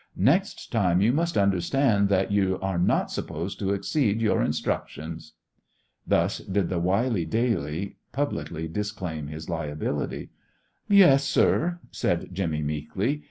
[0.17, 5.33] Next time you must understand that you are not supposed to exceed your instructions."
[6.07, 10.31] Thus did the wily Daly publicly disclaim his liability.
[10.89, 13.19] "Yes, sir," said Jimmy, meekly.